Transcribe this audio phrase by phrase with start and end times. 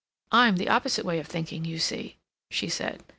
[0.31, 2.17] "I'm the opposite way of thinking, you see,"
[2.49, 3.03] she said.